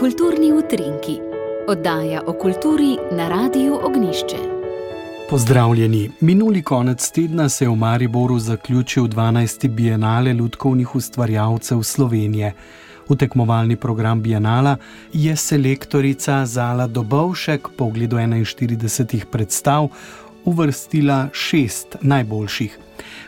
Kulturni 0.00 0.52
utrinki, 0.52 1.18
oddaja 1.68 2.22
o 2.26 2.32
kulturi 2.32 2.96
na 3.12 3.28
Radiu 3.28 3.74
Ognišče. 3.86 4.36
Pozdravljeni. 5.30 6.10
Minuli 6.20 6.62
konec 6.62 7.10
tedna 7.10 7.48
se 7.48 7.64
je 7.64 7.68
v 7.68 7.76
Mariboru 7.76 8.38
zaključil 8.38 9.04
12. 9.04 9.68
bienale 9.68 10.32
ljudkovnih 10.32 10.96
ustvarjalcev 10.96 11.82
Slovenije. 11.82 12.54
V 13.08 13.16
tekmovalni 13.16 13.76
program 13.76 14.22
bienala 14.22 14.76
je 15.12 15.36
selektorica 15.36 16.46
Zala 16.46 16.86
Dobovšek 16.86 17.68
po 17.76 17.84
ogledu 17.84 18.16
41 18.16 19.24
predstav 19.24 19.88
uvrstila 20.44 21.28
šest 21.32 21.96
najboljših. 22.00 22.78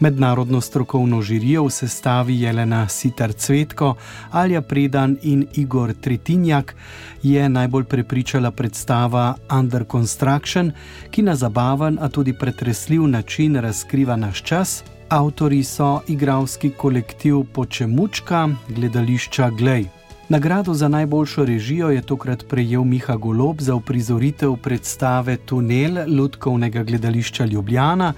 Mednarodno 0.00 0.60
strokovno 0.60 1.22
žirijo 1.22 1.64
v 1.64 1.70
sestavi 1.70 2.40
Jelena 2.40 2.88
Sitar 2.88 3.32
Cvetko, 3.32 3.94
Alja 4.30 4.60
Predan 4.60 5.16
in 5.22 5.46
Igor 5.54 5.94
Tretinjak 6.00 6.74
je 7.22 7.48
najbolj 7.48 7.84
prepričala 7.84 8.50
predstava 8.50 9.34
Under 9.58 9.84
Construction, 9.90 10.72
ki 11.10 11.22
na 11.22 11.34
zabaven, 11.36 11.98
a 12.00 12.08
tudi 12.08 12.32
pretresljiv 12.32 13.08
način 13.08 13.56
razkriva 13.56 14.16
naš 14.16 14.42
čas. 14.42 14.84
Avtori 15.08 15.64
so 15.64 16.00
igralski 16.08 16.70
kolektiv 16.70 17.44
Počemučka, 17.52 18.48
gledališča 18.68 19.50
Glej. 19.50 20.05
Nagrado 20.28 20.74
za 20.74 20.88
najboljšo 20.88 21.44
režijo 21.44 21.90
je 21.90 22.02
tokrat 22.02 22.44
prejel 22.48 22.84
Miha 22.84 23.16
Golob 23.16 23.60
za 23.60 23.74
uprizoritev 23.74 24.56
predstave 24.56 25.36
Tunel 25.36 26.18
Ludkovnega 26.18 26.82
gledališča 26.82 27.44
Ljubljana. 27.44 28.12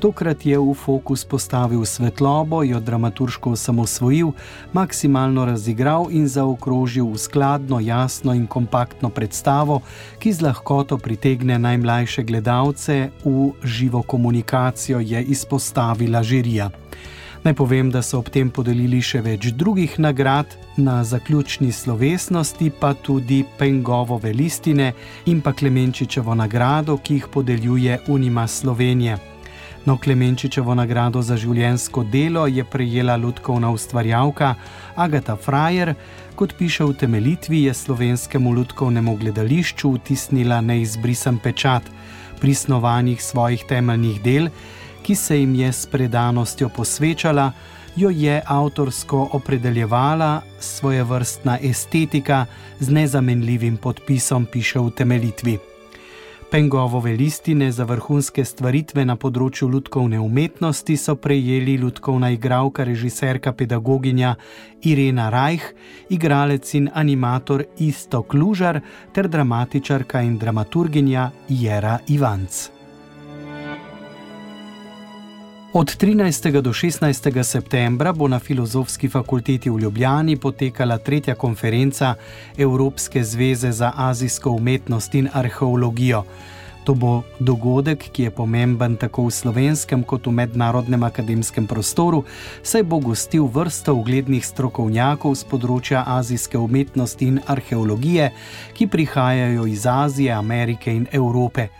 Tokrat 0.00 0.46
je 0.46 0.58
v 0.58 0.74
fokus 0.74 1.24
postavil 1.24 1.84
svetlobo, 1.84 2.62
jo 2.62 2.80
dramaturško 2.80 3.50
osamosvojil, 3.50 4.32
maksimalno 4.72 5.44
razigral 5.44 6.08
in 6.10 6.26
zaokrožil 6.28 7.06
v 7.06 7.18
skladno, 7.18 7.80
jasno 7.80 8.34
in 8.34 8.46
kompaktno 8.46 9.08
predstavo, 9.08 9.80
ki 10.18 10.32
z 10.32 10.42
lahkoto 10.42 10.98
pritegne 10.98 11.58
najmlajše 11.58 12.22
gledalce 12.22 13.10
v 13.24 13.52
živo 13.62 14.02
komunikacijo, 14.02 14.98
je 15.00 15.22
izpostavila 15.22 16.22
žirija. 16.22 16.70
Naj 17.42 17.54
povem, 17.54 17.90
da 17.90 18.02
so 18.06 18.20
ob 18.22 18.28
tem 18.30 18.50
podelili 18.54 19.00
še 19.02 19.18
več 19.24 19.48
drugih 19.58 19.96
nagrad, 19.98 20.46
na 20.78 21.00
zaključni 21.02 21.72
slovesnosti 21.74 22.68
pa 22.70 22.92
tudi 22.94 23.40
Pengove 23.58 24.30
listine 24.30 24.92
in 25.26 25.40
pa 25.42 25.50
Klemenčičevo 25.50 26.36
nagrado, 26.38 27.00
ki 27.02 27.16
jih 27.16 27.26
podeljuje 27.34 27.98
Unima 28.14 28.46
Slovenije. 28.46 29.16
No, 29.86 29.96
Klemenčičevo 29.98 30.74
nagrado 30.78 31.22
za 31.22 31.34
življensko 31.36 32.04
delo 32.04 32.46
je 32.46 32.62
prejela 32.64 33.16
ljudkovna 33.16 33.72
ustvarjalka 33.74 34.54
Agata 34.94 35.34
Frajer. 35.36 35.96
Kot 36.38 36.54
piše 36.58 36.86
v 36.86 36.94
temeljitvi, 36.94 37.64
je 37.64 37.74
slovenskemu 37.74 38.54
ljudkovnemu 38.54 39.16
gledališču 39.16 39.90
vtisnila 39.96 40.60
neizbrisen 40.60 41.42
pečat 41.42 41.90
pri 42.38 42.54
snovanjih 42.54 43.18
svojih 43.22 43.66
temeljnih 43.66 44.22
del 44.22 44.48
ki 45.02 45.14
se 45.14 45.38
jim 45.38 45.54
je 45.54 45.72
s 45.72 45.86
predanostjo 45.86 46.68
posvečala, 46.68 47.52
jo 47.96 48.10
je 48.10 48.42
avtorsko 48.46 49.28
opredeljevala 49.32 50.40
svoje 50.60 51.04
vrstna 51.04 51.58
estetika 51.62 52.46
z 52.80 52.90
nezamenljivim 52.90 53.76
podpisom, 53.76 54.46
piše 54.46 54.78
v 54.78 54.90
temeljitvi. 54.90 55.58
Pengovove 56.52 57.12
listine 57.12 57.72
za 57.72 57.84
vrhunske 57.88 58.44
stvaritve 58.44 59.06
na 59.08 59.14
področju 59.16 59.70
ljudkovne 59.72 60.18
umetnosti 60.20 60.96
so 61.00 61.14
prejeli 61.16 61.78
ljudkovna 61.80 62.28
igralka, 62.34 62.84
režiserka, 62.84 63.54
pedagoginja 63.56 64.34
Irena 64.82 65.30
Rajh, 65.32 65.64
igralec 66.12 66.74
in 66.74 66.90
animator 66.92 67.64
Isto 67.80 68.20
Klužar 68.22 68.82
ter 69.16 69.32
dramatičarka 69.32 70.20
in 70.20 70.36
dramaturginja 70.38 71.30
Jera 71.48 71.98
Ivanc. 72.12 72.81
Od 75.74 75.96
13. 75.96 76.60
do 76.60 76.72
16. 76.72 77.42
septembra 77.42 78.12
bo 78.12 78.28
na 78.28 78.38
Filozofski 78.38 79.08
fakulteti 79.08 79.70
v 79.70 79.78
Ljubljani 79.80 80.36
potekala 80.36 80.98
tretja 80.98 81.34
konferenca 81.34 82.14
Evropske 82.58 83.24
zveze 83.24 83.72
za 83.72 83.92
azijsko 83.96 84.50
umetnost 84.50 85.14
in 85.14 85.28
arheologijo. 85.32 86.24
To 86.84 86.94
bo 86.94 87.22
dogodek, 87.38 88.04
ki 88.12 88.22
je 88.22 88.30
pomemben 88.30 88.96
tako 88.96 89.24
v 89.24 89.30
slovenskem 89.30 90.02
kot 90.02 90.26
v 90.26 90.32
mednarodnem 90.32 91.02
akademskem 91.02 91.66
prostoru, 91.66 92.24
saj 92.62 92.82
bo 92.82 92.98
gostil 92.98 93.48
vrsto 93.48 93.94
uglednih 93.94 94.44
strokovnjakov 94.44 95.34
z 95.34 95.48
področja 95.48 96.04
azijske 96.06 96.58
umetnosti 96.58 97.26
in 97.32 97.40
arheologije, 97.46 98.28
ki 98.76 98.86
prihajajo 98.92 99.64
iz 99.66 99.86
Azije, 99.86 100.32
Amerike 100.36 100.92
in 100.92 101.08
Evrope. 101.12 101.70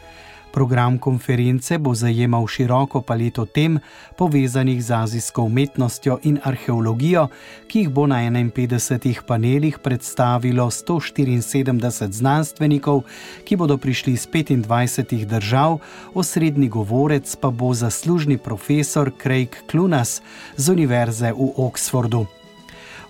Program 0.52 0.98
konference 0.98 1.78
bo 1.78 1.94
zajemal 1.94 2.46
široko 2.46 3.00
paleto 3.00 3.46
tem, 3.46 3.78
povezanih 4.18 4.82
z 4.84 4.90
azijsko 4.90 5.42
umetnostjo 5.42 6.18
in 6.22 6.38
arheologijo, 6.44 7.28
ki 7.68 7.78
jih 7.78 7.88
bo 7.88 8.06
na 8.06 8.20
51 8.20 9.22
panelih 9.26 9.78
predstavilo 9.78 10.66
174 10.70 12.12
znanstvenikov, 12.12 13.02
ki 13.44 13.56
bodo 13.56 13.78
prišli 13.78 14.12
iz 14.12 14.28
25 14.28 15.24
držav, 15.24 15.78
osrednji 16.14 16.68
govorec 16.68 17.36
pa 17.36 17.50
bo 17.50 17.74
zaslužni 17.74 18.38
profesor 18.38 19.10
Craig 19.22 19.56
Clunas 19.70 20.22
z 20.56 20.68
Univerze 20.68 21.32
v 21.32 21.52
Oxfordu. 21.56 22.41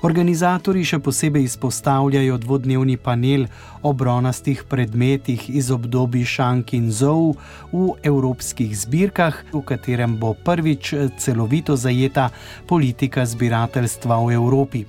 Organizatori 0.03 0.81
še 0.83 0.99
posebej 0.99 1.45
izpostavljajo 1.47 2.35
dvodnevni 2.43 2.97
panel 2.99 3.45
o 3.87 3.93
bronastih 3.95 4.65
predmetih 4.67 5.45
iz 5.47 5.71
obdobja 5.71 6.27
Šank 6.27 6.73
in 6.75 6.89
Zou 6.91 7.37
v 7.71 7.85
evropskih 8.03 8.75
zbirkah, 8.75 9.39
v 9.53 9.63
katerem 9.63 10.17
bo 10.19 10.35
prvič 10.35 10.91
celovito 11.23 11.79
zajeta 11.79 12.33
politika 12.67 13.23
zbirateljstva 13.23 14.19
v 14.27 14.35
Evropi. 14.41 14.83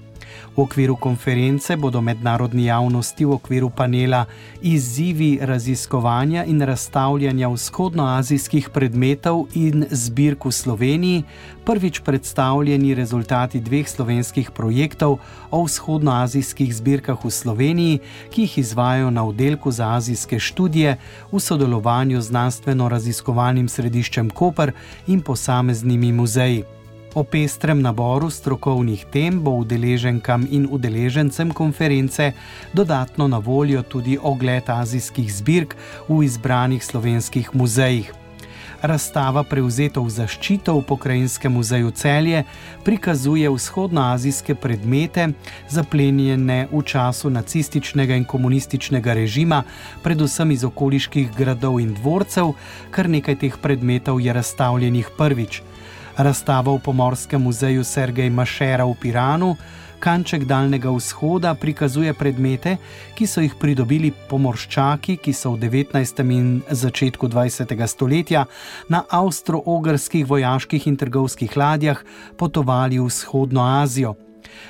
V 0.55 0.61
okviru 0.61 0.95
konference 0.95 1.75
bodo 1.75 2.01
mednarodni 2.01 2.65
javnosti 2.65 3.25
v 3.25 3.31
okviru 3.31 3.69
panela 3.69 4.25
izzivi 4.61 5.39
raziskovanja 5.41 6.45
in 6.45 6.61
razstavljanja 6.61 7.49
vzhodnoazijskih 7.49 8.69
predmetov 8.69 9.45
in 9.53 9.85
zbirk 9.89 10.45
v 10.45 10.51
Sloveniji 10.51 11.23
prvič 11.65 11.99
predstavljeni 11.99 12.93
rezultati 12.95 13.59
dveh 13.59 13.89
slovenskih 13.89 14.51
projektov 14.51 15.17
o 15.51 15.63
vzhodnoazijskih 15.63 16.75
zbirkah 16.75 17.25
v 17.25 17.31
Sloveniji, 17.31 17.99
ki 18.29 18.41
jih 18.41 18.57
izvajo 18.57 19.09
na 19.09 19.25
oddelku 19.25 19.71
za 19.71 19.95
azijske 19.95 20.39
študije 20.39 20.97
v 21.31 21.39
sodelovanju 21.39 22.21
z 22.21 22.31
znanstveno-raziskovalnim 22.31 23.67
središčem 23.67 24.29
Koper 24.29 24.71
in 25.07 25.21
posameznimi 25.21 26.11
muzeji. 26.11 26.63
O 27.13 27.23
pestrem 27.23 27.77
naboru 27.77 28.25
strokovnih 28.29 29.05
tem 29.05 29.37
bo 29.37 29.51
udeleženkam 29.61 30.47
in 30.49 30.65
udeležencem 30.65 31.51
konference 31.53 32.33
dodatno 32.73 33.27
na 33.27 33.37
voljo 33.37 33.83
tudi 33.83 34.17
ogled 34.17 34.69
azijskih 34.69 35.29
zbirk 35.33 35.75
v 36.09 36.23
izbranih 36.25 36.81
slovenskih 36.85 37.53
muzejih. 37.53 38.13
Razstava 38.81 39.43
Prevzeto 39.43 40.01
v 40.03 40.09
zaščito 40.09 40.73
v 40.75 40.81
Pokrajinskem 40.89 41.53
muzeju 41.53 41.91
celje 41.95 42.41
prikazuje 42.83 43.49
vzhodnoazijske 43.49 44.55
predmete, 44.55 45.29
zaplenjene 45.69 46.65
v 46.71 46.81
času 46.81 47.29
nacističnega 47.29 48.17
in 48.17 48.25
komunističnega 48.25 49.13
režima, 49.13 49.61
predvsem 50.03 50.51
iz 50.51 50.65
okoliških 50.65 51.29
gradov 51.37 51.77
in 51.79 51.93
dvorcev, 51.93 52.55
kar 52.91 53.07
nekaj 53.09 53.37
teh 53.45 53.61
predmetov 53.61 54.19
je 54.19 54.33
razstavljenih 54.33 55.13
prvič. 55.17 55.61
Razstava 56.17 56.71
v 56.73 56.79
Pomorskem 56.79 57.41
muzeju 57.41 57.83
Sergej 57.83 58.29
Mašera 58.29 58.85
v 58.85 58.93
Piranu, 59.01 59.55
kanček 59.99 60.45
Daljnega 60.45 60.91
vzhoda, 60.93 61.55
prikazuje 61.57 62.13
predmete, 62.13 62.75
ki 63.17 63.25
so 63.27 63.41
jih 63.41 63.55
pridobili 63.57 64.11
pomorščaki, 64.29 65.17
ki 65.17 65.33
so 65.33 65.55
v 65.55 65.63
19. 65.65 66.21
in 66.29 66.61
začetku 66.69 67.27
20. 67.33 67.73
stoletja 67.87 68.45
na 68.93 69.01
avstro-ogrskih 69.09 70.27
vojaških 70.29 70.85
in 70.87 70.99
trgovskih 71.01 71.57
ladjah 71.57 72.03
potovali 72.37 73.01
v 73.01 73.09
vzhodno 73.09 73.65
Azijo. 73.65 74.13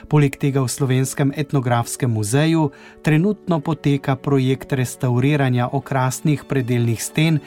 Poleg 0.07 0.35
tega 0.39 0.61
v 0.61 0.69
Slovenskem 0.69 1.33
etnografskem 1.35 2.11
muzeju 2.11 2.71
trenutno 3.01 3.59
poteka 3.59 4.15
projekt 4.15 4.73
restauriranja 4.73 5.69
okrasnih 5.71 6.43
predeljnih 6.49 7.03
sten 7.03 7.39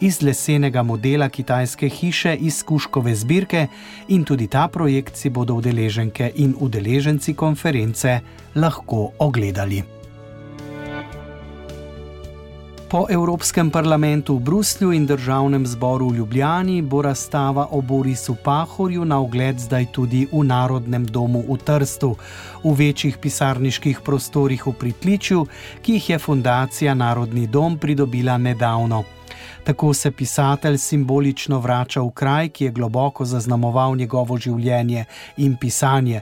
iz 0.00 0.22
lesenega 0.22 0.82
modela 0.82 1.28
kitajske 1.28 1.88
hiše 1.88 2.36
iz 2.40 2.62
Kuškove 2.62 3.14
zbirke 3.14 3.66
in 4.08 4.24
tudi 4.24 4.46
ta 4.46 4.68
projekt 4.68 5.16
si 5.16 5.30
bodo 5.30 5.54
udeleženke 5.54 6.32
in 6.36 6.54
udeleženci 6.60 7.34
konference 7.34 8.20
lahko 8.54 9.10
ogledali. 9.18 9.93
Po 12.94 13.10
Evropskem 13.10 13.74
parlamentu 13.74 14.38
v 14.38 14.40
Bruslju 14.46 14.92
in 14.94 15.02
državnem 15.06 15.66
zboru 15.66 16.14
v 16.14 16.16
Ljubljani 16.16 16.82
bo 16.82 17.02
razstava 17.02 17.66
o 17.70 17.80
Borisu 17.82 18.36
Pahorju 18.38 19.04
na 19.04 19.18
ogled 19.18 19.58
zdaj 19.58 19.86
tudi 19.90 20.28
v 20.30 20.44
Narodnem 20.46 21.02
domu 21.02 21.42
v 21.42 21.58
Trstu, 21.58 22.14
v 22.62 22.70
večjih 22.70 23.18
pisarniških 23.18 23.98
prostorih 23.98 24.66
v 24.66 24.72
Pritličju, 24.78 25.46
ki 25.82 25.92
jih 25.98 26.10
je 26.10 26.18
Fundacija 26.18 26.94
Narodni 26.94 27.50
dom 27.50 27.78
pridobila 27.78 28.38
nedavno. 28.38 29.02
Tako 29.64 29.94
se 29.94 30.10
pisatelj 30.10 30.78
simbolično 30.78 31.58
vrača 31.60 32.00
v 32.00 32.10
kraj, 32.10 32.48
ki 32.48 32.64
je 32.64 32.70
globoko 32.70 33.24
zaznamoval 33.24 33.96
njegovo 33.96 34.38
življenje 34.38 35.04
in 35.36 35.56
pisanje. 35.56 36.20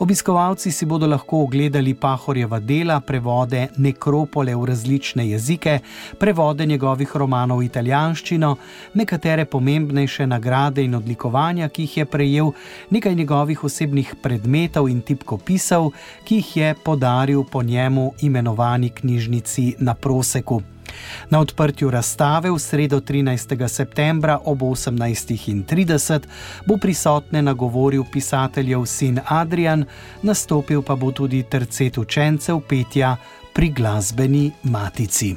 Obiskovalci 0.00 0.70
si 0.72 0.86
bodo 0.86 1.06
lahko 1.06 1.42
ogledali 1.44 1.92
Pahorjeva 1.94 2.58
dela, 2.60 3.00
prevode 3.00 3.66
nekropole 3.76 4.54
v 4.56 4.64
različne 4.64 5.26
jezike, 5.28 5.74
prevode 6.18 6.66
njegovih 6.66 7.12
romanov 7.16 7.60
v 7.60 7.66
italijanščino, 7.68 8.54
nekatere 8.94 9.44
pomembnejše 9.44 10.26
nagrade 10.26 10.84
in 10.88 10.96
odlikovanja, 10.96 11.68
ki 11.68 11.84
jih 11.84 11.98
je 11.98 12.08
prejel, 12.08 12.50
nekaj 12.90 13.14
njegovih 13.14 13.64
osebnih 13.64 14.16
predmetov 14.22 14.88
in 14.88 15.04
tipkopisov, 15.04 15.92
ki 16.24 16.40
jih 16.40 16.56
je 16.56 16.74
podaril 16.74 17.44
po 17.44 17.62
njemu 17.62 18.12
imenovani 18.20 18.88
knjižnici 18.88 19.74
na 19.78 19.94
Proseku. 19.94 20.62
Na 21.28 21.40
odprtju 21.40 21.90
razstave 21.90 22.50
v 22.50 22.58
sredo 22.58 23.00
13. 23.00 23.68
septembra 23.68 24.38
ob 24.44 24.62
18.30 24.62 26.20
bo 26.66 26.76
prisotne 26.76 27.42
nagovoril 27.42 28.04
pisateljev 28.12 28.86
sin 28.86 29.20
Adrian, 29.28 29.84
nastopil 30.22 30.82
pa 30.82 30.96
bo 30.96 31.12
tudi 31.12 31.42
tercet 31.42 31.98
učencev 31.98 32.60
petja 32.68 33.16
pri 33.52 33.68
glasbeni 33.68 34.50
matici. 34.62 35.36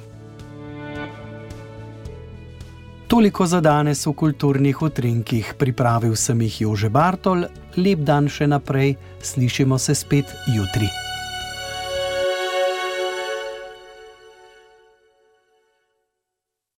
Toliko 3.07 3.45
za 3.45 3.61
danes 3.61 4.05
v 4.05 4.13
kulturnih 4.13 4.81
utrinkih, 4.81 5.53
pripravil 5.59 6.15
sem 6.15 6.41
jih 6.41 6.61
Jože 6.61 6.89
Bartol, 6.89 7.45
lep 7.77 8.01
dan 8.01 8.25
še 8.25 8.47
naprej, 8.47 8.95
slišimo 9.21 9.77
se 9.77 9.93
spet 9.95 10.33
jutri. 10.49 10.89